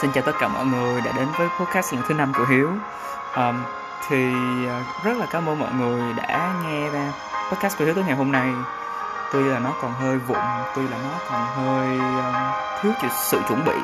Xin 0.00 0.12
chào 0.12 0.22
tất 0.26 0.32
cả 0.40 0.48
mọi 0.48 0.66
người 0.66 1.00
đã 1.00 1.12
đến 1.16 1.28
với 1.38 1.48
podcast 1.58 1.94
lần 1.94 2.02
thứ 2.08 2.14
năm 2.14 2.32
của 2.38 2.44
Hiếu. 2.44 2.68
Um, 3.36 3.62
Thì 4.08 4.32
ờ, 4.68 4.80
rất 5.04 5.16
là 5.18 5.26
cảm 5.30 5.48
ơn 5.48 5.58
mọi 5.58 5.72
người 5.72 6.12
đã 6.12 6.54
nghe 6.64 6.90
podcast 7.50 7.78
của 7.78 7.84
Hiếu 7.84 7.94
tới 7.94 8.04
ngày 8.04 8.16
hôm 8.16 8.32
nay. 8.32 8.52
Tuy 9.32 9.44
là 9.44 9.58
nó 9.58 9.72
còn 9.82 9.92
hơi 9.92 10.18
vụng, 10.18 10.44
tuy 10.76 10.82
là 10.82 10.96
nó 11.02 11.18
còn 11.30 11.46
hơi 11.46 11.98
um, 11.98 12.34
thiếu 12.82 12.92
sự 13.30 13.40
chuẩn 13.48 13.64
bị 13.64 13.76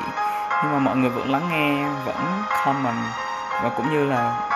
Nhưng 0.63 0.73
mà 0.73 0.79
mọi 0.79 0.95
người 0.97 1.09
vẫn 1.09 1.31
lắng 1.31 1.49
nghe, 1.49 1.89
vẫn 2.05 2.43
comment 2.65 3.13
Và 3.63 3.69
cũng 3.77 3.91
như 3.91 4.05
là 4.05 4.49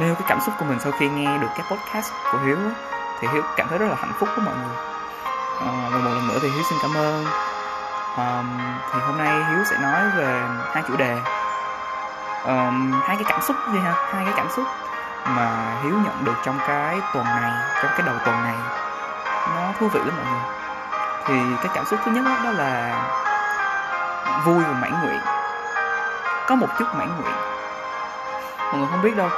nêu 0.00 0.14
cái 0.14 0.24
cảm 0.28 0.40
xúc 0.40 0.54
của 0.58 0.64
mình 0.64 0.78
sau 0.80 0.92
khi 0.92 1.08
nghe 1.08 1.38
được 1.38 1.48
cái 1.56 1.66
podcast 1.70 2.12
của 2.32 2.38
Hiếu 2.46 2.56
Thì 3.20 3.28
Hiếu 3.32 3.42
cảm 3.56 3.68
thấy 3.68 3.78
rất 3.78 3.88
là 3.88 3.96
hạnh 3.98 4.12
phúc 4.18 4.28
với 4.36 4.46
mọi 4.46 4.54
người. 4.54 4.76
Uh, 5.56 5.92
Và 5.92 5.98
một 5.98 6.10
lần 6.10 6.28
nữa 6.28 6.38
thì 6.42 6.48
Hiếu 6.48 6.62
xin 6.70 6.78
cảm 6.82 6.94
ơn 6.94 7.51
um, 8.16 8.58
thì 8.92 9.00
hôm 9.00 9.18
nay 9.18 9.44
hiếu 9.44 9.64
sẽ 9.70 9.76
nói 9.78 10.00
về 10.16 10.42
hai 10.72 10.82
chủ 10.88 10.96
đề. 10.96 11.18
Um, 12.44 12.92
hai 12.92 13.16
cái 13.16 13.24
cảm 13.28 13.42
xúc 13.42 13.56
gì 13.72 13.78
ha 13.78 13.92
hai 14.12 14.24
cái 14.24 14.34
cảm 14.36 14.48
xúc 14.56 14.66
mà 15.24 15.76
hiếu 15.82 15.94
nhận 16.04 16.24
được 16.24 16.34
trong 16.44 16.58
cái 16.68 17.00
tuần 17.14 17.24
này 17.24 17.52
trong 17.82 17.90
cái 17.96 18.02
đầu 18.06 18.16
tuần 18.24 18.42
này. 18.42 18.56
Nó 19.56 19.72
thú 19.80 19.88
vị 19.88 20.00
lắm 20.00 20.16
mọi 20.16 20.32
người. 20.32 20.42
Thì 21.26 21.56
cái 21.62 21.72
cảm 21.74 21.84
xúc 21.84 22.00
thứ 22.04 22.10
nhất 22.10 22.24
đó, 22.24 22.36
đó 22.44 22.50
là 22.50 23.02
vui 24.44 24.64
và 24.64 24.72
mãn 24.72 24.92
nguyện. 25.02 25.20
Có 26.48 26.54
một 26.54 26.66
chút 26.78 26.86
mãn 26.94 27.08
nguyện. 27.08 27.34
Mọi 28.58 28.78
người 28.78 28.88
không 28.90 29.02
biết 29.02 29.16
đâu. 29.16 29.28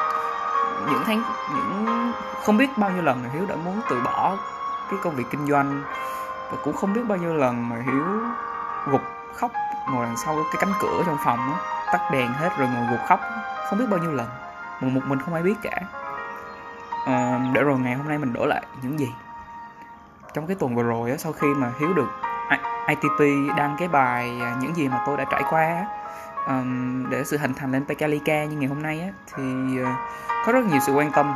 Những 0.90 1.02
tháng 1.06 1.22
những 1.54 2.12
không 2.44 2.56
biết 2.56 2.78
bao 2.78 2.90
nhiêu 2.90 3.02
lần 3.02 3.22
mà 3.22 3.28
hiếu 3.32 3.46
đã 3.48 3.54
muốn 3.64 3.80
từ 3.88 4.00
bỏ 4.04 4.36
cái 4.90 4.98
công 5.02 5.16
việc 5.16 5.24
kinh 5.30 5.46
doanh 5.46 5.82
và 6.50 6.56
cũng 6.64 6.76
không 6.76 6.92
biết 6.92 7.02
bao 7.08 7.18
nhiêu 7.18 7.34
lần 7.34 7.68
mà 7.68 7.76
hiếu 7.86 8.04
gục 8.86 9.02
khóc 9.34 9.52
ngồi 9.90 10.06
đằng 10.06 10.16
sau 10.16 10.34
cái 10.52 10.60
cánh 10.60 10.72
cửa 10.80 11.02
trong 11.06 11.16
phòng 11.24 11.38
đó, 11.38 11.58
tắt 11.92 12.08
đèn 12.12 12.32
hết 12.32 12.50
rồi 12.58 12.68
ngồi 12.68 12.86
gục 12.90 13.06
khóc 13.06 13.20
không 13.66 13.78
biết 13.78 13.86
bao 13.90 14.00
nhiêu 14.00 14.12
lần 14.12 14.28
một 14.80 14.88
một 14.88 15.00
mình 15.06 15.18
không 15.20 15.34
ai 15.34 15.42
biết 15.42 15.54
cả. 15.62 15.80
À, 17.06 17.40
để 17.52 17.62
rồi 17.62 17.78
ngày 17.78 17.94
hôm 17.94 18.08
nay 18.08 18.18
mình 18.18 18.32
đổ 18.32 18.46
lại 18.46 18.62
những 18.82 18.98
gì? 18.98 19.12
Trong 20.34 20.46
cái 20.46 20.56
tuần 20.56 20.74
vừa 20.74 20.82
rồi 20.82 21.10
đó, 21.10 21.16
sau 21.18 21.32
khi 21.32 21.46
mà 21.46 21.72
hiếu 21.80 21.92
được 21.92 22.08
ITP 22.88 23.20
đăng 23.56 23.76
cái 23.78 23.88
bài 23.88 24.38
à, 24.42 24.56
những 24.60 24.76
gì 24.76 24.88
mà 24.88 25.02
tôi 25.06 25.16
đã 25.16 25.24
trải 25.30 25.42
qua 25.50 25.86
um, 26.46 27.10
để 27.10 27.24
sự 27.24 27.38
hình 27.38 27.54
thành 27.54 27.72
lên 27.72 27.84
Pekalika 27.88 28.44
như 28.44 28.56
ngày 28.56 28.68
hôm 28.68 28.82
nay 28.82 29.00
á 29.00 29.08
thì 29.34 29.42
uh, 29.82 29.88
có 30.46 30.52
rất 30.52 30.64
nhiều 30.64 30.80
sự 30.86 30.92
quan 30.92 31.10
tâm 31.12 31.34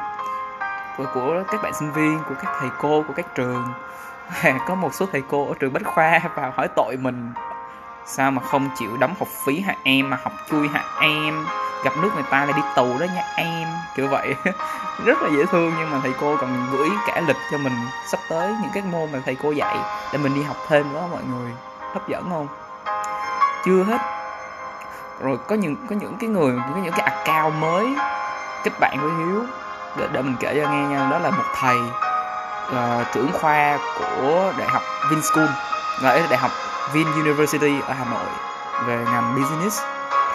của, 0.97 1.06
của 1.14 1.42
các 1.48 1.62
bạn 1.62 1.73
sinh 1.75 1.92
viên 1.92 2.19
của 2.28 2.34
các 2.42 2.53
thầy 2.61 2.70
cô 2.78 3.05
của 3.08 3.12
các 3.17 3.34
trường. 3.34 3.64
có 4.67 4.75
một 4.75 4.95
số 4.95 5.07
thầy 5.12 5.23
cô 5.29 5.48
ở 5.48 5.55
trường 5.61 5.73
bách 5.73 5.87
khoa 5.87 6.21
vào 6.34 6.53
hỏi 6.57 6.69
tội 6.77 6.97
mình. 6.97 7.33
Sao 8.07 8.31
mà 8.31 8.43
không 8.43 8.69
chịu 8.79 8.97
đóng 8.97 9.15
học 9.19 9.29
phí 9.45 9.61
hả 9.61 9.75
em 9.83 10.11
mà 10.11 10.19
học 10.23 10.33
chui 10.51 10.69
hả 10.69 10.85
em? 11.01 11.45
Gặp 11.85 11.93
nước 12.03 12.11
người 12.15 12.25
ta 12.31 12.45
là 12.45 12.53
đi 12.53 12.62
tù 12.77 12.98
đó 12.98 13.07
nha 13.15 13.23
em. 13.37 13.69
Kiểu 13.97 14.09
vậy. 14.09 14.35
Rất 15.05 15.23
là 15.23 15.31
dễ 15.37 15.47
thương 15.47 15.73
nhưng 15.79 15.91
mà 15.91 16.01
thầy 16.03 16.12
cô 16.20 16.37
còn 16.41 16.67
gửi 16.73 16.89
cả 17.07 17.23
lịch 17.27 17.37
cho 17.51 17.59
mình 17.59 17.73
sắp 18.12 18.20
tới 18.29 18.55
những 18.62 18.70
cái 18.75 18.83
môn 18.93 19.12
mà 19.12 19.19
thầy 19.25 19.37
cô 19.43 19.51
dạy 19.51 19.77
để 20.12 20.19
mình 20.19 20.35
đi 20.35 20.42
học 20.42 20.57
thêm 20.69 20.92
nữa 20.92 21.05
mọi 21.13 21.23
người. 21.23 21.53
Hấp 21.81 22.09
dẫn 22.09 22.31
không? 22.31 22.48
Chưa 23.65 23.83
hết. 23.83 23.98
Rồi 25.20 25.39
có 25.47 25.55
những 25.55 25.77
có 25.91 25.97
những 25.97 26.17
cái 26.20 26.31
người 26.31 26.57
có 26.75 26.81
những 26.85 26.92
cái 26.97 27.09
account 27.09 27.55
mới. 27.61 27.95
Kết 28.65 28.73
bạn 28.81 28.98
với 29.01 29.11
hiếu. 29.19 29.45
Để, 29.97 30.09
để 30.13 30.23
mình 30.23 30.37
kể 30.41 30.63
cho 30.65 30.70
nghe 30.70 30.89
nha. 30.89 31.09
Đó 31.11 31.19
là 31.19 31.31
một 31.31 31.45
thầy 31.55 31.77
uh, 32.72 33.06
trưởng 33.14 33.33
khoa 33.33 33.78
của 33.98 34.52
đại 34.58 34.69
học 34.69 34.83
Vinschool 35.11 35.48
là 36.02 36.11
ờ, 36.11 36.27
đại 36.30 36.38
học 36.38 36.50
Vin 36.92 37.06
University 37.12 37.80
ở 37.80 37.94
Hà 37.94 38.05
Nội 38.05 38.27
về 38.86 39.05
ngành 39.05 39.34
business. 39.36 39.83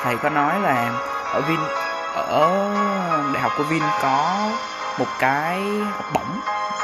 Thầy 0.04 0.18
có 0.18 0.30
nói 0.30 0.60
là 0.60 0.92
ở 1.34 1.42
Vin 1.42 1.60
ở 2.16 2.74
đại 3.34 3.42
học 3.42 3.52
của 3.58 3.64
Vin 3.64 3.84
có 4.02 4.50
một 5.00 5.08
cái 5.20 5.62
học 5.92 6.06
bổng 6.14 6.40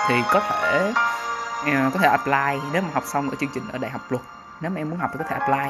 thì 0.07 0.15
có 0.31 0.39
thể 0.39 0.93
uh, 1.61 1.93
có 1.93 1.99
thể 1.99 2.07
apply 2.07 2.69
nếu 2.73 2.81
mà 2.81 2.89
học 2.93 3.03
xong 3.05 3.29
ở 3.29 3.35
chương 3.35 3.49
trình 3.53 3.63
ở 3.71 3.77
đại 3.77 3.91
học 3.91 4.01
luật. 4.09 4.21
Nếu 4.61 4.71
mà 4.71 4.81
em 4.81 4.89
muốn 4.89 4.99
học 4.99 5.09
thì 5.13 5.19
có 5.19 5.25
thể 5.29 5.35
apply. 5.39 5.69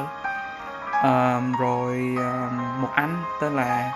Uh, 1.00 1.60
rồi 1.60 2.16
uh, 2.16 2.52
một 2.78 2.88
anh 2.94 3.22
tên 3.40 3.56
là 3.56 3.92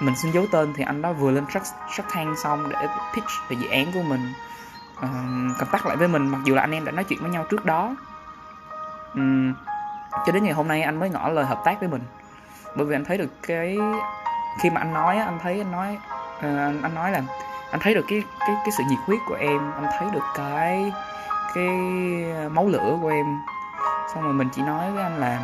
mình 0.00 0.16
xin 0.16 0.32
giấu 0.32 0.46
tên 0.52 0.74
thì 0.76 0.84
anh 0.84 1.02
đó 1.02 1.12
vừa 1.12 1.30
lên 1.30 1.44
Shark, 1.54 1.66
Shark 1.96 2.14
Tank 2.14 2.38
xong 2.38 2.68
để 2.68 2.86
pitch 3.14 3.30
về 3.48 3.56
dự 3.60 3.68
án 3.68 3.92
của 3.92 4.02
mình. 4.02 4.32
Ờ, 5.00 5.08
uh, 5.08 5.58
cầm 5.58 5.68
lại 5.84 5.96
với 5.96 6.08
mình 6.08 6.28
mặc 6.28 6.38
dù 6.44 6.54
là 6.54 6.60
anh 6.60 6.70
em 6.70 6.84
đã 6.84 6.92
nói 6.92 7.04
chuyện 7.04 7.22
với 7.22 7.30
nhau 7.30 7.44
trước 7.50 7.64
đó. 7.64 7.96
Um, 9.14 9.54
cho 10.26 10.32
đến 10.32 10.44
ngày 10.44 10.52
hôm 10.52 10.68
nay 10.68 10.82
anh 10.82 11.00
mới 11.00 11.10
ngỏ 11.10 11.28
lời 11.28 11.44
hợp 11.44 11.62
tác 11.64 11.80
với 11.80 11.88
mình. 11.88 12.02
Bởi 12.76 12.86
vì 12.86 12.96
anh 12.96 13.04
thấy 13.04 13.18
được 13.18 13.42
cái 13.46 13.78
khi 14.62 14.70
mà 14.70 14.80
anh 14.80 14.94
nói 14.94 15.18
anh 15.18 15.38
thấy 15.42 15.58
anh 15.60 15.72
nói 15.72 15.98
uh, 16.38 16.82
anh 16.82 16.94
nói 16.94 17.10
là 17.12 17.22
anh 17.70 17.80
thấy 17.80 17.94
được 17.94 18.04
cái 18.08 18.22
cái 18.40 18.56
cái 18.64 18.70
sự 18.78 18.84
nhiệt 18.88 18.98
huyết 19.06 19.20
của 19.26 19.34
em 19.34 19.72
anh 19.72 19.86
thấy 19.98 20.08
được 20.12 20.24
cái 20.36 20.92
cái 21.54 21.68
máu 22.50 22.68
lửa 22.68 22.98
của 23.02 23.08
em. 23.08 23.26
Xong 24.14 24.22
rồi 24.22 24.32
mình 24.32 24.48
chỉ 24.52 24.62
nói 24.62 24.92
với 24.92 25.02
anh 25.02 25.20
là, 25.20 25.40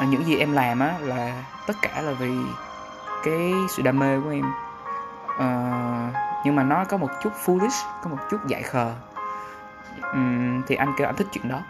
là 0.00 0.06
những 0.06 0.24
gì 0.24 0.36
em 0.36 0.52
làm 0.52 0.80
á 0.80 0.94
là 1.00 1.42
tất 1.66 1.74
cả 1.82 2.00
là 2.02 2.12
vì 2.12 2.38
cái 3.24 3.52
sự 3.76 3.82
đam 3.82 3.98
mê 3.98 4.20
của 4.24 4.30
em 4.30 4.44
uh, 5.36 6.14
nhưng 6.44 6.56
mà 6.56 6.62
nó 6.62 6.84
có 6.84 6.96
một 6.96 7.10
chút 7.22 7.32
foolish 7.44 7.86
có 8.02 8.10
một 8.10 8.18
chút 8.30 8.46
dại 8.46 8.62
khờ. 8.62 8.92
Um, 10.12 10.62
thì 10.66 10.74
anh 10.74 10.94
kêu 10.96 11.06
anh 11.06 11.16
thích 11.16 11.26
chuyện 11.32 11.48
đó. 11.48 11.60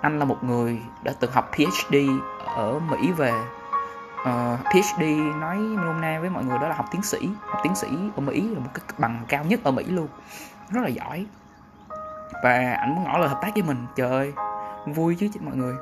Anh 0.00 0.18
là 0.18 0.24
một 0.24 0.44
người 0.44 0.82
đã 1.02 1.12
từng 1.20 1.30
học 1.32 1.50
PhD 1.52 1.96
ở 2.46 2.78
Mỹ 2.78 3.12
về. 3.12 3.32
Ờ, 4.24 4.56
uh, 4.60 4.66
PhD 4.66 5.02
nói 5.40 5.56
nôm 5.56 6.00
na 6.00 6.18
với 6.20 6.30
mọi 6.30 6.44
người 6.44 6.58
đó 6.58 6.68
là 6.68 6.74
học 6.74 6.86
tiến 6.90 7.02
sĩ. 7.02 7.30
Học 7.46 7.60
tiến 7.62 7.74
sĩ 7.74 7.88
ở 8.16 8.20
Mỹ 8.20 8.40
là 8.40 8.60
một 8.60 8.70
cái 8.74 8.84
bằng 8.98 9.20
cao 9.28 9.44
nhất 9.44 9.60
ở 9.64 9.70
Mỹ 9.70 9.84
luôn. 9.84 10.08
Rất 10.70 10.80
là 10.80 10.88
giỏi. 10.88 11.26
Và 12.42 12.74
anh 12.80 12.94
muốn 12.94 13.04
ngỏ 13.04 13.18
lời 13.18 13.28
hợp 13.28 13.38
tác 13.42 13.50
với 13.54 13.62
mình. 13.62 13.86
Trời 13.96 14.10
ơi 14.10 14.32
vui 14.86 15.16
chứ 15.20 15.28
mọi 15.40 15.56
người. 15.56 15.74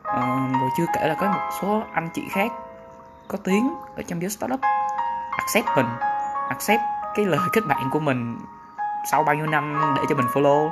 Uh, 0.00 0.60
rồi 0.60 0.70
chưa 0.76 0.86
kể 0.94 1.08
là 1.08 1.14
có 1.20 1.26
một 1.26 1.50
số 1.62 1.82
anh 1.92 2.08
chị 2.14 2.22
khác 2.30 2.52
có 3.28 3.38
tiếng 3.44 3.74
ở 3.96 4.02
trong 4.02 4.20
giới 4.20 4.30
startup 4.30 4.60
accept 5.38 5.76
mình 5.76 5.86
accept 6.54 6.82
cái 7.14 7.24
lời 7.24 7.48
kết 7.52 7.66
bạn 7.66 7.90
của 7.90 8.00
mình 8.00 8.38
sau 9.10 9.24
bao 9.24 9.34
nhiêu 9.34 9.46
năm 9.46 9.94
để 9.96 10.02
cho 10.08 10.14
mình 10.14 10.26
follow. 10.26 10.70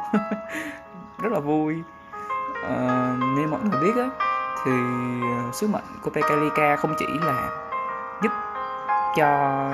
Rất 1.23 1.33
là 1.33 1.41
vui. 1.41 1.83
Uh, 2.67 3.19
như 3.19 3.47
mọi 3.51 3.61
người 3.61 3.81
biết 3.81 3.97
á 3.97 4.09
thì 4.65 4.73
ờ, 5.23 5.53
sứ 5.53 5.69
mệnh 5.69 5.85
của 6.03 6.11
Pekalika 6.11 6.77
không 6.77 6.95
chỉ 6.99 7.07
là 7.27 7.51
giúp 8.23 8.33
cho 9.17 9.27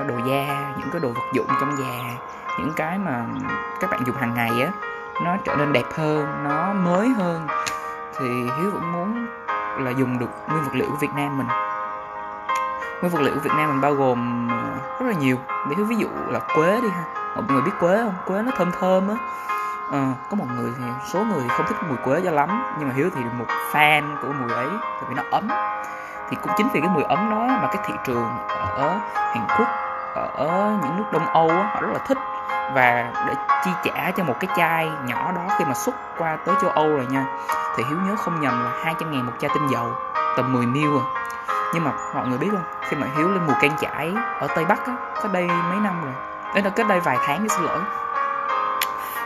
đồ 0.07 0.17
da 0.17 0.73
những 0.79 0.89
cái 0.91 1.01
đồ 1.01 1.09
vật 1.09 1.31
dụng 1.33 1.47
trong 1.59 1.75
nhà 1.75 2.17
những 2.59 2.73
cái 2.75 2.97
mà 2.97 3.25
các 3.79 3.89
bạn 3.91 4.03
dùng 4.05 4.15
hàng 4.15 4.33
ngày 4.33 4.49
á 4.61 4.71
nó 5.25 5.37
trở 5.45 5.55
nên 5.55 5.73
đẹp 5.73 5.85
hơn 5.93 6.43
nó 6.43 6.73
mới 6.73 7.09
hơn 7.09 7.47
thì 8.19 8.27
hiếu 8.27 8.71
vẫn 8.73 8.91
muốn 8.91 9.27
là 9.79 9.91
dùng 9.91 10.19
được 10.19 10.29
nguyên 10.49 10.63
vật 10.63 10.75
liệu 10.75 10.89
của 10.89 10.97
việt 10.99 11.11
nam 11.15 11.37
mình 11.37 11.68
nguyên 13.01 13.11
vật 13.11 13.21
liệu 13.21 13.33
của 13.33 13.39
việt 13.39 13.53
nam 13.57 13.69
mình 13.69 13.81
bao 13.81 13.93
gồm 13.93 14.47
ờ, 14.49 14.55
rất 14.99 15.05
là 15.07 15.13
nhiều. 15.13 15.37
Để 15.69 15.75
ví 15.75 15.95
dụ 15.95 16.07
là 16.27 16.39
quế 16.55 16.81
đi 16.81 16.89
ha. 16.89 17.03
Mọi 17.35 17.43
người 17.47 17.61
biết 17.61 17.71
quế 17.79 17.97
không? 17.97 18.13
Quế 18.25 18.41
nó 18.41 18.51
thơm 18.57 18.71
thơm 18.79 19.09
á. 19.09 19.15
À, 19.91 20.13
có 20.29 20.35
một 20.35 20.45
người 20.55 20.71
thì 20.77 20.83
số 21.13 21.19
người 21.19 21.41
thì 21.43 21.49
không 21.49 21.65
thích 21.67 21.77
mùi 21.87 21.97
quế 21.97 22.21
cho 22.23 22.31
lắm 22.31 22.63
nhưng 22.79 22.87
mà 22.87 22.93
hiếu 22.93 23.09
thì 23.15 23.21
một 23.39 23.45
fan 23.71 24.03
của 24.21 24.27
mùi 24.39 24.53
ấy 24.53 24.67
tại 24.81 25.03
vì 25.09 25.15
nó 25.15 25.23
ấm. 25.31 25.47
Thì 26.29 26.37
cũng 26.41 26.51
chính 26.57 26.67
vì 26.73 26.81
cái 26.81 26.89
mùi 26.89 27.03
ấm 27.03 27.29
đó 27.29 27.47
mà 27.47 27.69
cái 27.71 27.83
thị 27.87 27.93
trường 28.05 28.29
ở 28.77 28.99
hàn 29.13 29.47
quốc 29.57 29.67
ở 30.33 30.79
những 30.83 30.97
nước 30.97 31.03
đông 31.11 31.25
âu 31.25 31.49
á, 31.49 31.71
họ 31.73 31.81
rất 31.81 31.89
là 31.93 31.99
thích. 32.07 32.17
Và 32.73 33.11
để 33.27 33.33
chi 33.65 33.71
trả 33.83 34.11
cho 34.11 34.23
một 34.23 34.35
cái 34.39 34.49
chai 34.57 34.91
nhỏ 35.05 35.31
đó 35.31 35.55
khi 35.57 35.65
mà 35.65 35.73
xuất 35.73 35.95
qua 36.17 36.37
tới 36.45 36.55
châu 36.61 36.69
âu 36.69 36.87
rồi 36.87 37.05
nha 37.09 37.25
thì 37.75 37.83
hiếu 37.89 37.97
nhớ 38.07 38.15
không 38.15 38.41
nhầm 38.41 38.63
là 38.63 38.71
200 38.83 39.11
ngàn 39.11 39.25
một 39.25 39.31
chai 39.39 39.49
tinh 39.53 39.67
dầu 39.67 39.87
tầm 40.37 40.53
10 40.53 40.65
ml 40.65 40.77
à. 40.77 41.03
Nhưng 41.73 41.83
mà 41.83 41.91
mọi 42.15 42.27
người 42.27 42.37
biết 42.37 42.49
không? 42.51 42.78
Khi 42.89 42.97
mà 42.97 43.07
hiếu 43.17 43.29
lên 43.29 43.47
mùa 43.47 43.53
can 43.61 43.71
chải 43.81 44.13
ở 44.39 44.47
tây 44.55 44.65
bắc 44.65 44.85
á 44.85 44.93
cách 45.15 45.31
đây 45.31 45.47
mấy 45.47 45.79
năm 45.79 46.03
rồi. 46.03 46.13
Đấy 46.53 46.63
là 46.63 46.69
cách 46.69 46.87
đây 46.87 46.99
vài 46.99 47.17
tháng 47.25 47.37
cái 47.39 47.49
xin 47.49 47.65
lỗi. 47.65 47.79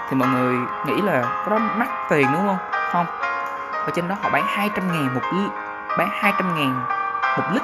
Thì 0.10 0.16
mọi 0.16 0.30
người 0.30 0.58
nghĩ 0.86 1.02
là 1.02 1.44
có 1.46 1.52
đó 1.52 1.58
mắc 1.58 1.88
tiền 2.10 2.28
đúng 2.34 2.48
không? 2.48 2.58
Không. 2.92 3.06
Ở 3.72 3.90
trên 3.94 4.08
đó 4.08 4.16
họ 4.22 4.30
bán 4.30 4.44
200 4.48 4.88
ngàn 4.88 5.14
một 5.14 5.22
lít 5.34 5.52
bán 5.98 6.10
200 6.14 6.56
ngàn 6.56 6.86
một 7.38 7.44
lít. 7.54 7.62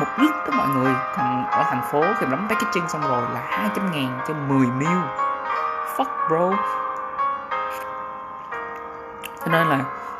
Một 0.00 0.06
lít 0.16 0.30
đó 0.30 0.52
mọi 0.56 0.68
người 0.68 0.94
còn 1.16 1.46
ở 1.50 1.64
thành 1.70 1.82
phố 1.92 2.04
thì 2.18 2.26
mà 2.26 2.36
cái 2.36 2.46
packaging 2.48 2.88
xong 2.88 3.02
rồi 3.08 3.22
là 3.34 3.40
200 3.48 3.92
ngàn 3.92 4.18
cho 4.28 4.34
10 4.34 4.66
mil, 4.66 4.98
fuck 5.96 6.28
bro. 6.28 6.56
Cho 9.44 9.52
nên 9.52 9.66
là 9.66 9.78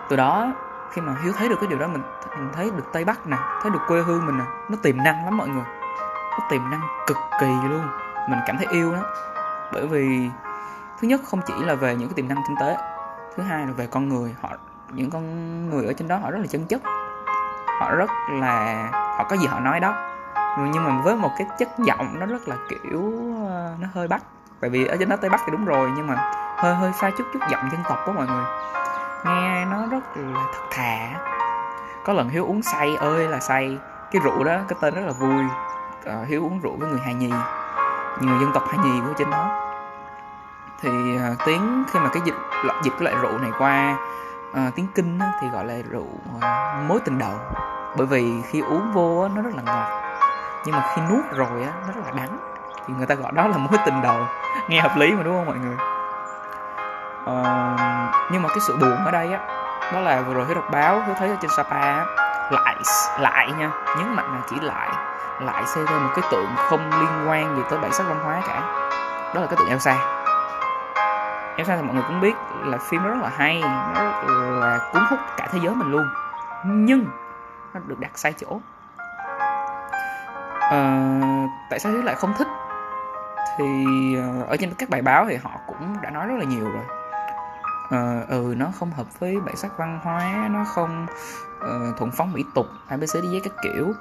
từ 0.09 0.17
đó 0.17 0.47
khi 0.93 1.01
mà 1.01 1.15
hiếu 1.23 1.33
thấy 1.33 1.49
được 1.49 1.57
cái 1.61 1.69
điều 1.69 1.79
đó, 1.79 1.87
mình 1.87 2.03
mình 2.39 2.51
thấy 2.53 2.71
được 2.77 2.85
tây 2.93 3.05
bắc 3.05 3.27
nè, 3.27 3.37
thấy 3.63 3.71
được 3.71 3.81
quê 3.89 4.03
hương 4.03 4.27
mình 4.27 4.39
nè, 4.39 4.45
nó 4.69 4.77
tiềm 4.83 4.97
năng 4.97 5.25
lắm 5.25 5.37
mọi 5.37 5.49
người. 5.49 5.65
Nó 6.33 6.39
tiềm 6.51 6.71
năng 6.71 6.81
cực 7.07 7.17
kỳ 7.41 7.47
luôn. 7.47 7.87
Mình 8.29 8.39
cảm 8.47 8.57
thấy 8.57 8.67
yêu 8.71 8.93
nó. 8.93 9.03
Bởi 9.73 9.87
vì, 9.87 10.31
thứ 11.01 11.09
nhất 11.09 11.21
không 11.31 11.41
chỉ 11.47 11.55
là 11.59 11.75
về 11.75 11.95
những 11.95 12.09
cái 12.09 12.15
tiềm 12.15 12.29
năng 12.29 12.43
kinh 12.49 12.57
tế, 12.61 12.77
thứ 13.37 13.43
hai 13.43 13.67
là 13.67 13.73
về 13.73 13.87
con 13.87 14.09
người. 14.09 14.37
Họ, 14.43 14.49
những 14.89 15.11
con 15.11 15.25
người 15.71 15.87
ở 15.87 15.93
trên 15.93 16.09
đó 16.09 16.17
họ 16.17 16.31
rất 16.31 16.39
là 16.39 16.47
chân 16.47 16.67
chất. 16.67 16.83
Họ 17.81 17.95
rất 17.95 18.11
là, 18.31 18.89
họ 18.93 19.25
có 19.25 19.37
gì 19.37 19.47
họ 19.47 19.61
nói 19.61 19.81
đó. 19.81 19.95
Nhưng 20.59 20.85
mà 20.85 21.03
với 21.05 21.17
một 21.17 21.31
cái 21.39 21.47
chất 21.59 21.69
giọng 21.79 22.21
nó 22.21 22.27
rất 22.27 22.49
là 22.49 22.57
kiểu 22.69 23.13
ờ, 23.49 23.75
nó 23.81 23.89
hơi 23.95 24.09
bắc. 24.09 24.23
Tại 24.61 24.71
vì 24.71 24.87
ở 24.87 24.97
trên 24.99 25.09
đó 25.09 25.17
tây 25.17 25.31
bắc 25.31 25.41
thì 25.47 25.53
đúng 25.53 25.65
rồi, 25.65 25.91
nhưng 25.97 26.07
mà 26.07 26.33
hơi 26.57 26.75
hơi 26.75 26.93
pha 26.95 27.11
chút 27.11 27.25
chút 27.33 27.41
giọng 27.51 27.71
dân 27.73 27.81
tộc 27.89 27.99
đó 28.07 28.13
mọi 28.13 28.27
người. 28.27 28.45
Nghe 29.25 29.65
nó 29.65 29.87
rất 29.91 30.17
là 30.17 30.42
thà. 30.83 31.21
Có 32.05 32.13
lần 32.13 32.29
hiếu 32.29 32.47
uống 32.47 32.63
say 32.63 32.97
ơi 32.97 33.29
là 33.29 33.41
say. 33.41 33.79
Cái 34.11 34.23
rượu 34.25 34.45
đó 34.45 34.57
cái 34.69 34.79
tên 34.81 34.95
rất 34.95 35.03
là 35.07 35.13
vui. 35.13 35.45
Uh, 36.21 36.29
hiếu 36.29 36.43
uống 36.43 36.61
rượu 36.61 36.77
với 36.79 36.89
người 36.89 37.01
hà 37.05 37.13
nhì. 37.13 37.33
Người 38.21 38.39
dân 38.41 38.51
tộc 38.55 38.65
hà 38.69 38.83
nhì 38.83 39.01
của 39.01 39.13
trên 39.19 39.31
đó. 39.31 39.69
Thì 40.81 40.91
uh, 40.91 41.39
tiếng 41.47 41.85
khi 41.91 41.99
mà 41.99 42.09
cái 42.13 42.23
dịch 42.25 42.35
dịch 42.83 42.91
cái 42.91 43.03
loại 43.03 43.17
rượu 43.23 43.39
này 43.39 43.51
qua 43.59 43.97
uh, 44.51 44.75
tiếng 44.75 44.87
kinh 44.95 45.19
á, 45.19 45.33
thì 45.41 45.49
gọi 45.49 45.65
là 45.65 45.75
rượu 45.91 46.07
uh, 46.37 46.43
mối 46.89 47.01
tình 47.05 47.19
đầu. 47.19 47.35
Bởi 47.97 48.07
vì 48.07 48.43
khi 48.51 48.61
uống 48.61 48.93
vô 48.93 49.21
á, 49.23 49.29
nó 49.35 49.43
rất 49.43 49.55
là 49.55 49.63
ngọt. 49.63 50.03
Nhưng 50.65 50.75
mà 50.75 50.93
khi 50.95 51.03
nuốt 51.11 51.25
rồi 51.37 51.63
á 51.63 51.73
nó 51.87 51.93
rất 51.95 52.03
là 52.07 52.13
đắng. 52.17 52.39
Thì 52.87 52.95
người 52.95 53.07
ta 53.07 53.15
gọi 53.15 53.33
đó 53.33 53.49
là 53.49 53.57
mối 53.57 53.79
tình 53.87 54.03
đầu. 54.03 54.17
Nghe 54.69 54.81
hợp 54.81 54.97
lý 54.97 55.13
mà 55.13 55.23
đúng 55.23 55.37
không 55.37 55.47
mọi 55.47 55.57
người? 55.57 55.77
Uh, 57.23 58.31
nhưng 58.33 58.43
mà 58.43 58.49
cái 58.49 58.61
sự 58.61 58.77
buồn 58.77 59.05
ở 59.05 59.11
đây 59.11 59.33
á 59.33 59.62
đó 59.93 60.01
là 60.01 60.21
vừa 60.21 60.35
rồi 60.35 60.47
hiếu 60.47 60.55
đọc 60.55 60.71
báo 60.71 61.03
hiếu 61.07 61.15
thấy 61.19 61.29
ở 61.29 61.37
trên 61.41 61.51
sapa. 61.57 62.05
Lại 62.51 62.77
lại 63.21 63.53
nha 63.59 63.71
nhấn 63.99 64.15
mạnh 64.15 64.35
là 64.35 64.41
chỉ 64.51 64.57
lại 64.61 64.89
lại 65.41 65.63
xây 65.67 65.85
ra 65.85 65.99
một 65.99 66.11
cái 66.15 66.25
tượng 66.31 66.49
không 66.57 66.91
liên 67.01 67.29
quan 67.29 67.57
gì 67.57 67.63
tới 67.71 67.79
bản 67.79 67.93
sắc 67.93 68.05
văn 68.09 68.19
hóa 68.25 68.43
cả. 68.47 68.61
Đó 69.35 69.41
là 69.41 69.47
cái 69.47 69.57
tượng 69.59 69.69
Elsa 69.69 69.97
Elsa 71.57 71.77
thì 71.77 71.83
mọi 71.83 71.95
người 71.95 72.05
cũng 72.09 72.21
biết 72.21 72.35
là 72.65 72.79
phim 72.79 73.05
rất 73.05 73.15
là 73.23 73.31
hay 73.37 73.63
nó 73.95 74.03
là 74.61 74.91
cuốn 74.93 75.03
hút 75.11 75.19
cả 75.37 75.49
thế 75.53 75.59
giới 75.63 75.75
mình 75.75 75.91
luôn. 75.91 76.09
Nhưng 76.65 77.07
nó 77.75 77.81
được 77.87 78.01
đặt 78.01 78.11
sai 78.15 78.33
chỗ. 78.33 78.61
À, 80.61 81.11
tại 81.71 81.79
sao 81.79 81.93
Hiếu 81.93 82.03
lại 82.03 82.15
không 82.15 82.35
thích? 82.39 82.49
Thì 83.59 83.85
ờ, 84.17 84.45
ở 84.49 84.57
trên 84.57 84.75
các 84.79 84.89
bài 84.89 85.03
báo 85.03 85.27
thì 85.29 85.37
họ 85.37 85.51
cũng 85.67 85.97
đã 86.03 86.11
nói 86.11 86.27
rất 86.27 86.35
là 86.39 86.45
nhiều 86.45 86.65
rồi 86.65 87.02
uh, 87.93 88.29
ừ 88.29 88.55
nó 88.57 88.67
không 88.75 88.91
hợp 88.91 89.21
với 89.21 89.41
bản 89.41 89.57
sắc 89.57 89.79
văn 89.79 90.01
hóa 90.03 90.49
nó 90.51 90.65
không 90.65 91.07
ờ, 91.61 91.89
uh, 91.89 91.97
thuận 91.99 92.11
phóng 92.11 92.33
mỹ 92.33 92.45
tục 92.55 92.67
abc 92.89 93.15
đi 93.23 93.29
với 93.29 93.41
các 93.45 93.53
kiểu. 93.63 93.93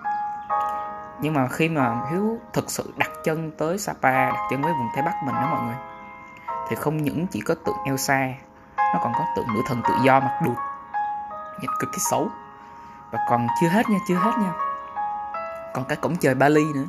Nhưng 1.21 1.33
mà 1.33 1.47
khi 1.47 1.69
mà 1.69 2.01
hiếu 2.11 2.39
thực 2.53 2.71
sự 2.71 2.93
đặt 2.97 3.09
chân 3.23 3.51
tới 3.57 3.77
sapa 3.77 4.29
đặt 4.29 4.47
chân 4.51 4.61
với 4.61 4.73
vùng 4.73 4.87
tây 4.95 5.03
bắc 5.05 5.13
mình 5.25 5.35
đó 5.35 5.47
mọi 5.51 5.61
người 5.61 5.75
thì 6.69 6.75
không 6.75 6.97
những 6.97 7.27
chỉ 7.27 7.41
có 7.41 7.55
tượng 7.55 7.77
elsa 7.85 8.27
nó 8.77 8.99
còn 9.03 9.13
có 9.13 9.25
tượng 9.35 9.47
nữ 9.53 9.61
thần 9.67 9.81
tự 9.87 9.93
do 10.03 10.19
mặc 10.19 10.39
đuột 10.45 10.57
nhìn 11.61 11.71
cực 11.79 11.91
kỳ 11.93 11.99
xấu. 12.11 12.29
Và 13.11 13.19
còn 13.29 13.47
chưa 13.61 13.67
hết 13.67 13.89
nha 13.89 13.97
chưa 14.07 14.15
hết 14.15 14.31
nha. 14.37 14.53
Còn 15.73 15.85
cả 15.85 15.95
cổng 15.95 16.15
trời 16.15 16.35
Bali 16.35 16.63
nữa. 16.75 16.85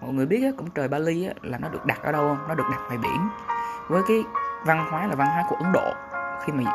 Mọi 0.00 0.12
người 0.12 0.26
biết 0.26 0.42
á, 0.44 0.50
cổng 0.56 0.70
trời 0.70 0.88
Bali 0.88 1.26
á, 1.26 1.34
là 1.42 1.58
nó 1.58 1.68
được 1.68 1.86
đặt 1.86 2.02
ở 2.02 2.12
đâu 2.12 2.28
không? 2.28 2.48
Nó 2.48 2.54
được 2.54 2.64
đặt 2.70 2.80
ngoài 2.86 2.98
biển. 2.98 3.28
Với 3.88 4.02
cái 4.08 4.24
văn 4.64 4.88
hóa 4.90 5.06
là 5.06 5.14
văn 5.14 5.28
hóa 5.28 5.44
của 5.48 5.56
Ấn 5.56 5.72
Độ 5.72 5.92
khi 6.46 6.52
mà 6.52 6.72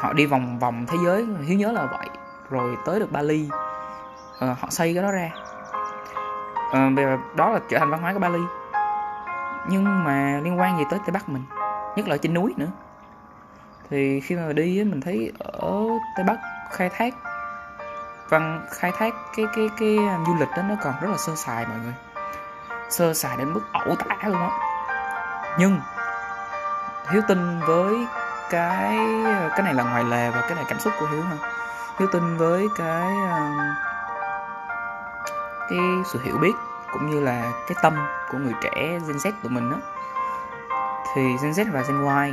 họ 0.00 0.12
đi 0.12 0.26
vòng 0.26 0.58
vòng 0.58 0.86
thế 0.88 0.98
giới 1.04 1.26
hiếu 1.44 1.58
nhớ 1.58 1.72
là 1.72 1.86
vậy. 1.86 2.08
Rồi 2.50 2.76
tới 2.84 3.00
được 3.00 3.12
Bali 3.12 3.48
uh, 4.44 4.58
họ 4.58 4.68
xây 4.70 4.94
cái 4.94 5.02
đó 5.02 5.10
ra. 5.10 5.30
Uh, 6.70 7.36
đó 7.36 7.50
là 7.50 7.60
trở 7.68 7.78
thành 7.78 7.90
văn 7.90 8.02
hóa 8.02 8.12
của 8.12 8.18
Bali. 8.18 8.40
Nhưng 9.68 10.04
mà 10.04 10.40
liên 10.42 10.58
quan 10.60 10.78
gì 10.78 10.84
tới 10.90 11.00
Tây 11.06 11.12
Bắc 11.12 11.28
mình 11.28 11.44
nhất 11.96 12.08
là 12.08 12.16
trên 12.16 12.34
núi 12.34 12.54
nữa. 12.56 12.66
Thì 13.90 14.20
khi 14.20 14.36
mà 14.36 14.52
đi 14.52 14.84
mình 14.84 15.00
thấy 15.00 15.32
ở 15.38 15.72
Tây 16.16 16.24
Bắc 16.24 16.36
khai 16.70 16.88
thác 16.88 17.14
văn 18.28 18.66
khai 18.70 18.92
thác 18.98 19.14
cái 19.36 19.46
cái 19.56 19.68
cái 19.78 19.96
ờ, 19.96 20.18
du 20.26 20.34
lịch 20.34 20.48
đó 20.56 20.62
nó 20.68 20.74
còn 20.82 20.94
rất 21.00 21.10
là 21.10 21.16
sơ 21.16 21.34
sài 21.36 21.66
mọi 21.66 21.78
người. 21.84 21.94
Sơ 22.90 23.14
sài 23.14 23.36
đến 23.36 23.52
mức 23.52 23.60
ẩu 23.72 23.94
tả 23.94 24.28
luôn 24.28 24.40
á. 24.40 24.50
Nhưng 25.58 25.80
hiếu 27.10 27.22
tin 27.28 27.60
với 27.60 28.06
cái 28.52 28.98
ờ, 29.24 29.50
cái 29.56 29.62
này 29.62 29.74
là 29.74 29.82
ngoài 29.82 30.04
lề 30.04 30.30
và 30.30 30.40
cái 30.40 30.54
này 30.54 30.64
cảm 30.68 30.78
xúc 30.80 30.92
của 31.00 31.06
hiếu 31.06 31.22
ha 31.22 31.36
hiếu 31.98 32.08
tin 32.12 32.36
với 32.36 32.68
cái 32.76 33.14
ờ, 33.30 33.50
cái 35.68 35.78
sự 36.12 36.20
hiểu 36.24 36.38
biết 36.38 36.52
cũng 36.92 37.10
như 37.10 37.20
là 37.20 37.52
cái 37.66 37.76
tâm 37.82 37.94
của 38.30 38.38
người 38.38 38.54
trẻ 38.62 38.98
Gen 39.08 39.16
Z 39.16 39.32
của 39.42 39.48
mình 39.48 39.70
á. 39.70 39.78
Thì 41.14 41.22
Gen 41.42 41.52
Z 41.52 41.72
và 41.72 41.82
Gen 41.88 41.98
Y 41.98 42.32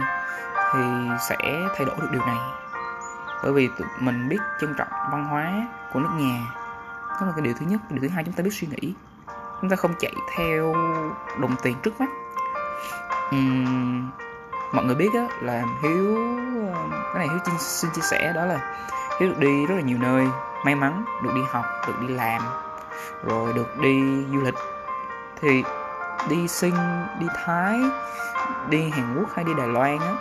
thì 0.74 0.80
sẽ 1.30 1.38
thay 1.78 1.86
đổi 1.86 1.96
được 2.00 2.08
điều 2.12 2.22
này. 2.26 2.38
Bởi 3.44 3.54
vì 3.54 3.68
tụi 3.68 3.88
mình 4.00 4.30
biết 4.30 4.38
trân 4.62 4.76
trọng 4.78 4.88
văn 5.12 5.26
hóa 5.26 5.68
của 5.94 6.00
nước 6.00 6.10
nhà. 6.14 6.40
Đó 7.10 7.28
là 7.28 7.32
cái 7.36 7.42
điều 7.42 7.54
thứ 7.60 7.66
nhất. 7.66 7.82
Điều 7.90 8.02
thứ 8.02 8.10
hai 8.10 8.24
chúng 8.24 8.34
ta 8.34 8.44
biết 8.44 8.54
suy 8.54 8.68
nghĩ. 8.68 8.94
Chúng 9.62 9.70
ta 9.70 9.76
không 9.76 9.94
chạy 10.00 10.14
theo 10.38 10.76
đồng 11.40 11.56
tiền 11.64 11.76
trước 11.84 12.02
mắt. 12.02 12.10
Uhm, 13.36 14.10
mọi 14.72 14.86
người 14.86 14.96
biết 14.96 15.10
á, 15.14 15.28
là 15.42 15.64
hiếu 15.82 16.18
ờ, 16.74 16.82
cái 17.14 17.28
này 17.28 17.28
hiếu 17.28 17.58
xin 17.60 17.92
chia 17.92 18.02
sẻ 18.02 18.32
đó 18.36 18.46
là 18.46 18.76
hiếu 19.20 19.30
được 19.30 19.40
đi 19.40 19.66
rất 19.66 19.76
là 19.76 19.82
nhiều 19.82 19.98
nơi, 19.98 20.28
may 20.66 20.76
mắn 20.76 21.06
được 21.24 21.32
đi 21.36 21.42
học, 21.52 21.66
được 21.88 21.94
đi 22.02 22.08
làm, 22.08 22.42
rồi 23.24 23.54
được 23.54 23.78
đi 23.78 24.26
du 24.34 24.42
lịch. 24.42 24.56
Thì 25.42 25.64
đi 26.30 26.48
sinh, 26.48 26.76
đi 27.20 27.28
thái, 27.46 27.80
đi 28.70 28.90
hàn 28.90 29.16
quốc 29.20 29.30
hay 29.36 29.46
đi 29.46 29.54
đài 29.58 29.68
loan 29.68 30.00
á, 30.00 30.14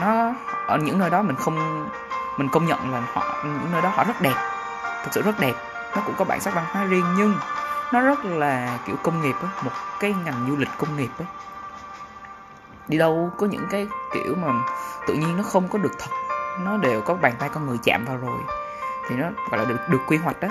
nó 0.00 0.32
ở 0.66 0.78
những 0.78 0.98
nơi 0.98 1.10
đó 1.10 1.22
mình 1.22 1.36
không, 1.36 1.88
mình 2.38 2.48
công 2.48 2.66
nhận 2.66 2.92
là 2.92 3.02
họ, 3.12 3.22
những 3.44 3.72
nơi 3.72 3.82
đó 3.82 3.88
họ 3.94 4.04
rất 4.04 4.20
đẹp, 4.20 4.34
thực 5.04 5.12
sự 5.12 5.22
rất 5.22 5.40
đẹp. 5.40 5.54
Nó 5.96 6.02
cũng 6.06 6.14
có 6.18 6.24
bản 6.24 6.40
sắc 6.40 6.54
văn 6.54 6.64
hóa 6.68 6.84
riêng 6.84 7.04
nhưng 7.16 7.34
nó 7.92 8.00
rất 8.00 8.24
là 8.24 8.78
kiểu 8.86 8.96
công 9.02 9.22
nghiệp 9.22 9.36
á, 9.42 9.48
một 9.64 9.70
cái 10.00 10.14
ngành 10.24 10.46
du 10.48 10.56
lịch 10.56 10.70
công 10.78 10.96
nghiệp 10.96 11.10
á 11.18 11.24
đi 12.88 12.98
đâu 12.98 13.30
có 13.38 13.46
những 13.46 13.66
cái 13.70 13.88
kiểu 14.12 14.34
mà 14.42 14.48
tự 15.06 15.14
nhiên 15.14 15.36
nó 15.36 15.42
không 15.42 15.68
có 15.68 15.78
được 15.78 15.92
thật. 15.98 16.10
Nó 16.60 16.76
đều 16.76 17.00
có 17.00 17.14
bàn 17.14 17.32
tay 17.38 17.48
con 17.54 17.66
người 17.66 17.78
chạm 17.82 18.04
vào 18.04 18.16
rồi. 18.16 18.40
Thì 19.08 19.16
nó 19.16 19.26
gọi 19.50 19.58
là 19.58 19.64
được 19.64 19.78
được 19.88 20.00
quy 20.06 20.16
hoạch 20.16 20.40
đó 20.40 20.48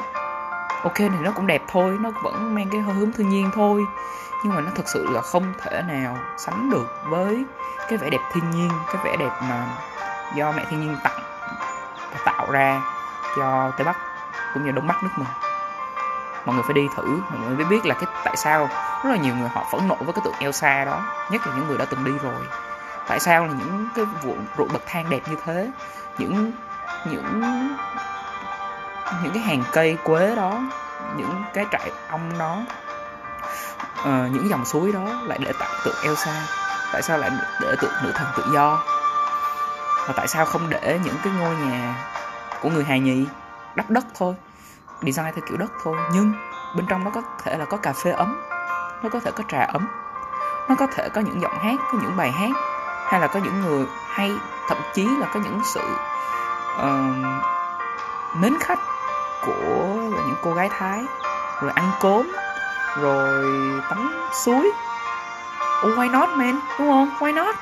ok, 0.83 0.97
thì 0.97 1.09
nó 1.21 1.31
cũng 1.31 1.47
đẹp 1.47 1.61
thôi. 1.67 1.97
Nó 1.99 2.11
vẫn 2.23 2.55
mang 2.55 2.69
cái 2.71 2.81
hơi 2.81 2.95
hướng 2.95 3.11
thiên 3.11 3.29
nhiên 3.29 3.49
thôi. 3.53 3.81
Nhưng 4.43 4.55
mà 4.55 4.61
nó 4.61 4.71
thực 4.75 4.89
sự 4.89 5.07
là 5.11 5.21
không 5.21 5.53
thể 5.61 5.81
nào 5.87 6.17
sánh 6.37 6.69
được 6.69 6.87
với 7.09 7.45
cái 7.89 7.97
vẻ 7.97 8.09
đẹp 8.09 8.21
thiên 8.33 8.51
nhiên, 8.51 8.69
cái 8.87 9.01
vẻ 9.05 9.15
đẹp 9.17 9.31
mà 9.41 9.67
do 10.35 10.51
mẹ 10.51 10.65
thiên 10.69 10.79
nhiên 10.79 10.97
tặng 11.03 11.19
và 12.11 12.19
tạo 12.25 12.51
ra 12.51 12.81
cho 13.35 13.71
tây 13.77 13.85
bắc 13.85 13.97
cũng 14.53 14.65
như 14.65 14.71
đông 14.71 14.87
bắc 14.87 15.03
nước 15.03 15.09
mình 15.17 15.50
mọi 16.45 16.55
người 16.55 16.63
phải 16.63 16.73
đi 16.73 16.87
thử 16.95 17.03
mọi 17.29 17.39
người 17.39 17.55
mới 17.55 17.65
biết 17.65 17.85
là 17.85 17.95
cái 17.95 18.05
tại 18.23 18.37
sao 18.37 18.69
rất 19.03 19.09
là 19.09 19.17
nhiều 19.17 19.35
người 19.35 19.49
họ 19.49 19.65
phẫn 19.71 19.87
nộ 19.87 19.95
với 19.95 20.13
cái 20.13 20.21
tượng 20.25 20.39
Elsa 20.39 20.85
đó 20.85 21.01
nhất 21.31 21.47
là 21.47 21.55
những 21.55 21.67
người 21.67 21.77
đã 21.77 21.85
từng 21.85 22.03
đi 22.03 22.11
rồi. 22.23 22.41
Tại 23.07 23.19
sao 23.19 23.47
là 23.47 23.53
những 23.53 23.87
cái 23.95 24.05
vụ 24.05 24.35
ruộng 24.57 24.73
bậc 24.73 24.81
thang 24.85 25.09
đẹp 25.09 25.19
như 25.29 25.35
thế? 25.45 25.69
Những 26.17 26.51
những 27.11 27.41
những 29.23 29.33
cái 29.33 29.43
hàng 29.43 29.63
cây 29.71 29.97
quế 30.03 30.35
đó 30.35 30.59
những 31.17 31.43
cái 31.53 31.65
trại 31.71 31.91
ong 32.09 32.37
đó 32.39 32.57
uh, 34.01 34.05
những 34.05 34.49
dòng 34.49 34.65
suối 34.65 34.91
đó 34.91 35.21
lại 35.23 35.37
để 35.41 35.53
tạo 35.59 35.69
tượng 35.85 35.95
Elsa. 36.03 36.47
Tại 36.93 37.01
sao 37.01 37.17
lại 37.17 37.31
để 37.61 37.75
tượng 37.81 37.93
nữ 38.03 38.11
thần 38.15 38.27
tự 38.37 38.43
do? 38.53 38.83
Và 40.07 40.13
tại 40.17 40.27
sao 40.27 40.45
không 40.45 40.69
để 40.69 40.99
những 41.03 41.15
cái 41.23 41.33
ngôi 41.39 41.55
nhà 41.55 41.95
của 42.61 42.69
người 42.69 42.83
hài 42.83 42.99
nhì? 42.99 43.25
Đắp 43.75 43.89
đất 43.89 44.05
thôi 44.15 44.35
design 45.01 45.33
theo 45.35 45.45
kiểu 45.49 45.57
đất 45.57 45.71
thôi. 45.83 45.97
Nhưng 46.13 46.33
bên 46.75 46.85
trong 46.85 47.03
nó 47.03 47.11
có 47.11 47.21
thể 47.43 47.57
là 47.57 47.65
có 47.65 47.77
cà 47.77 47.93
phê 47.93 48.11
ấm 48.11 48.41
nó 49.03 49.09
có 49.09 49.19
thể 49.19 49.31
có 49.31 49.43
trà 49.47 49.63
ấm 49.63 49.87
nó 50.69 50.75
có 50.75 50.87
thể 50.95 51.09
có 51.09 51.21
những 51.21 51.41
giọng 51.41 51.57
hát 51.59 51.75
có 51.91 51.97
những 52.01 52.17
bài 52.17 52.31
hát 52.31 52.49
hay 53.05 53.21
là 53.21 53.27
có 53.27 53.39
những 53.39 53.61
người 53.61 53.85
hay 54.09 54.31
thậm 54.67 54.77
chí 54.93 55.07
là 55.19 55.27
có 55.33 55.39
những 55.39 55.59
sự 55.73 55.81
uh, 56.79 57.15
mến 58.35 58.53
khách 58.59 58.79
của 59.45 59.95
những 60.27 60.35
cô 60.41 60.53
gái 60.53 60.69
thái. 60.69 61.03
Rồi 61.61 61.71
ăn 61.75 61.91
cốm 61.99 62.31
rồi 63.01 63.45
tắm 63.89 64.29
suối. 64.45 64.71
Oh 65.87 65.97
why 65.97 66.11
not 66.11 66.29
man? 66.29 66.59
Đúng 66.79 66.89
không? 66.89 67.09
Why 67.19 67.33
not? 67.33 67.55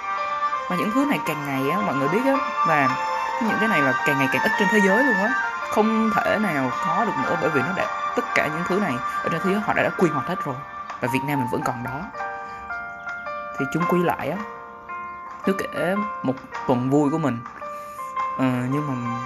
Và 0.69 0.75
những 0.75 0.91
thứ 0.91 1.05
này 1.05 1.19
càng 1.25 1.45
ngày 1.47 1.69
á 1.69 1.77
mọi 1.85 1.95
người 1.95 2.07
biết 2.07 2.21
á 2.25 2.35
là 2.67 2.97
những 3.41 3.57
cái 3.59 3.69
này 3.69 3.81
là 3.81 3.93
càng 4.05 4.17
ngày 4.17 4.27
càng 4.33 4.41
ít 4.43 4.51
trên 4.59 4.67
thế 4.71 4.79
giới 4.87 5.03
luôn 5.03 5.15
á 5.15 5.48
không 5.71 6.11
thể 6.15 6.39
nào 6.41 6.71
có 6.85 7.05
được 7.05 7.13
nữa 7.23 7.37
bởi 7.41 7.49
vì 7.49 7.61
nó 7.61 7.73
đã 7.75 8.13
tất 8.15 8.25
cả 8.35 8.47
những 8.47 8.63
thứ 8.67 8.79
này 8.79 8.93
ở 9.23 9.29
trên 9.31 9.41
thế 9.43 9.51
giới 9.51 9.59
họ 9.59 9.73
đã, 9.73 9.83
đã 9.83 9.89
quy 9.97 10.09
hoạch 10.09 10.27
hết 10.27 10.45
rồi. 10.45 10.55
Và 11.01 11.07
Việt 11.13 11.19
Nam 11.27 11.39
mình 11.39 11.47
vẫn 11.51 11.61
còn 11.65 11.83
đó. 11.83 12.01
Thì 13.59 13.65
chúng 13.73 13.83
quy 13.89 14.03
lại 14.03 14.29
á. 14.29 14.37
Cứ 15.45 15.53
kể 15.53 15.95
một 16.23 16.33
tuần 16.67 16.89
vui 16.89 17.09
của 17.09 17.17
mình. 17.17 17.39
Ờ, 18.37 18.45
nhưng 18.45 18.87
mà 18.87 19.19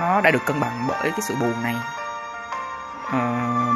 nó 0.00 0.20
đã 0.20 0.30
được 0.30 0.46
cân 0.46 0.60
bằng 0.60 0.86
bởi 0.88 1.10
cái 1.10 1.20
sự 1.20 1.34
buồn 1.40 1.62
này. 1.62 1.76
Ờ, 3.12 3.20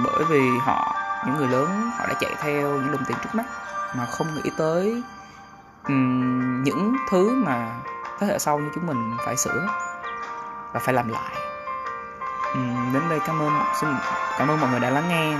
bởi 0.05 0.25
vì 0.25 0.59
họ 0.59 0.97
những 1.27 1.37
người 1.37 1.49
lớn 1.49 1.91
họ 1.99 2.07
đã 2.07 2.15
chạy 2.21 2.35
theo 2.43 2.69
những 2.69 2.93
đồng 2.93 3.05
tiền 3.07 3.17
trước 3.23 3.35
mắt 3.35 3.45
mà 3.97 4.07
không 4.07 4.35
nghĩ 4.35 4.51
tới 4.57 5.03
um, 5.89 6.63
những 6.63 6.97
thứ 7.11 7.35
mà 7.35 7.69
thế 8.19 8.27
hệ 8.27 8.39
sau 8.39 8.59
như 8.59 8.71
chúng 8.75 8.87
mình 8.87 9.17
phải 9.27 9.37
sửa 9.37 9.67
và 10.73 10.81
phải 10.81 10.95
làm 10.95 11.09
lại 11.09 11.42
đến 12.93 13.09
đây 13.09 13.21
cảm 13.27 13.43
ơn, 13.43 13.65
xin 13.81 13.95
cảm 14.39 14.49
ơn 14.49 14.61
mọi 14.61 14.71
người 14.71 14.81
đã 14.81 14.91
lắng 14.91 15.09
nghe. 15.09 15.37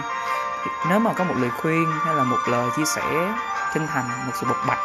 Nếu 0.89 0.99
mà 0.99 1.13
có 1.13 1.25
một 1.25 1.35
lời 1.39 1.51
khuyên 1.63 1.93
hay 2.05 2.15
là 2.15 2.25
một 2.25 2.39
lời 2.47 2.71
chia 2.77 2.85
sẻ 2.85 3.03
chân 3.75 3.87
thành, 3.87 4.05
một 4.27 4.33
sự 4.35 4.47
bộc 4.47 4.57
bạch, 4.67 4.79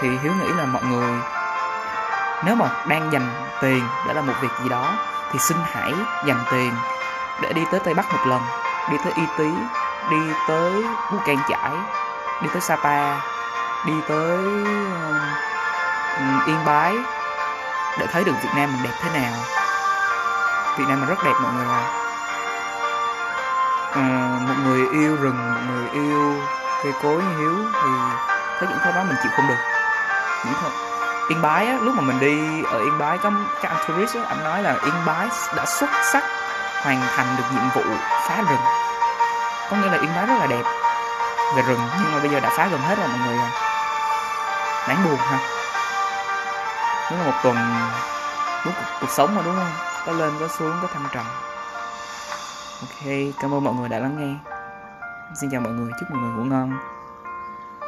thì 0.00 0.08
hiếu 0.22 0.32
nghĩ 0.32 0.48
là 0.48 0.64
mọi 0.64 0.82
người, 0.82 1.14
nếu 2.44 2.54
mà 2.54 2.66
đang 2.86 3.12
dành 3.12 3.28
tiền 3.60 3.84
để 4.06 4.14
làm 4.14 4.26
một 4.26 4.34
việc 4.40 4.52
gì 4.62 4.68
đó, 4.68 4.92
thì 5.32 5.38
xin 5.38 5.56
hãy 5.64 5.92
dành 6.26 6.44
tiền 6.50 6.72
để 7.42 7.52
đi 7.52 7.64
tới 7.70 7.80
tây 7.84 7.94
bắc 7.94 8.12
một 8.12 8.26
lần, 8.26 8.40
đi 8.90 8.96
tới 9.04 9.12
y 9.16 9.22
tý, 9.38 9.50
đi 10.10 10.32
tới 10.48 10.84
mù 11.12 11.18
Can 11.26 11.36
chải 11.48 11.72
đi 12.42 12.48
tới 12.52 12.60
sapa, 12.60 13.20
đi 13.86 13.92
tới 14.08 14.38
ờ, 16.18 16.46
yên 16.46 16.64
bái, 16.66 16.96
để 17.98 18.06
thấy 18.06 18.24
được 18.24 18.34
việt 18.42 18.48
nam 18.56 18.72
mình 18.72 18.82
đẹp 18.82 18.94
thế 19.00 19.20
nào 19.20 19.61
việt 20.78 20.84
nam 20.88 21.00
mình 21.00 21.08
rất 21.08 21.24
đẹp 21.24 21.34
mọi 21.42 21.52
người 21.52 21.66
à 21.66 22.02
à, 23.94 24.38
một 24.48 24.54
người 24.64 24.88
yêu 24.92 25.16
rừng 25.20 25.54
một 25.54 25.60
người 25.68 25.88
yêu 25.90 26.34
cây 26.82 26.92
cối 27.02 27.22
hiếu 27.38 27.54
thì 27.72 27.90
có 28.60 28.66
những 28.68 28.78
thứ 28.84 28.92
đó 28.92 29.02
mình 29.04 29.16
chịu 29.22 29.32
không 29.36 29.48
được. 29.48 29.58
Những 30.44 30.54
thôi 30.62 30.70
yên 31.28 31.42
bái 31.42 31.66
á, 31.66 31.78
lúc 31.80 31.94
mà 31.94 32.02
mình 32.02 32.20
đi 32.20 32.62
ở 32.62 32.78
yên 32.78 32.98
bái 32.98 33.18
có 33.18 33.30
các 33.62 33.68
anh 33.72 33.84
tourist 33.88 34.16
á, 34.16 34.22
anh 34.28 34.44
nói 34.44 34.62
là 34.62 34.76
yên 34.84 34.94
bái 35.06 35.28
đã 35.56 35.66
xuất 35.66 35.90
sắc 36.12 36.24
hoàn 36.82 37.00
thành 37.16 37.26
được 37.36 37.44
nhiệm 37.54 37.68
vụ 37.74 37.94
phá 38.28 38.36
rừng. 38.36 38.64
Có 39.70 39.76
nghĩa 39.76 39.90
là 39.90 39.98
yên 39.98 40.10
bái 40.16 40.26
rất 40.26 40.34
là 40.40 40.46
đẹp 40.46 40.62
về 41.56 41.62
rừng 41.62 41.80
nhưng 42.00 42.12
mà 42.12 42.18
bây 42.20 42.30
giờ 42.30 42.40
đã 42.40 42.50
phá 42.56 42.68
gần 42.70 42.80
hết 42.80 42.98
rồi 42.98 43.08
mọi 43.08 43.18
người 43.26 43.38
à 43.38 43.50
đáng 44.88 45.04
buồn 45.04 45.16
ha. 45.16 45.38
Đúng 47.10 47.20
là 47.20 47.26
một 47.26 47.38
tuần 47.42 47.56
đúng 48.64 48.74
cuộc, 48.74 48.96
cuộc 49.00 49.10
sống 49.10 49.34
mà 49.34 49.42
đúng 49.44 49.56
không? 49.56 49.91
Có 50.06 50.12
lên, 50.12 50.32
có 50.40 50.48
xuống, 50.48 50.72
có 50.82 50.88
thăng 50.88 51.06
trầm. 51.12 51.26
Ok, 52.80 53.12
cảm 53.40 53.54
ơn 53.54 53.64
mọi 53.64 53.74
người 53.74 53.88
đã 53.88 53.98
lắng 53.98 54.16
nghe. 54.18 54.52
Xin 55.40 55.50
chào 55.50 55.60
mọi 55.60 55.72
người, 55.72 55.90
chúc 56.00 56.10
mọi 56.10 56.20
người 56.20 56.30
ngủ 56.32 56.44
ngon. 56.44 56.78